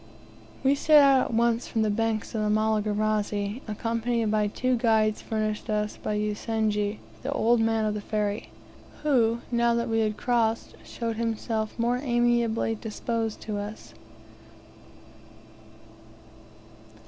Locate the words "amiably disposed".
12.03-13.41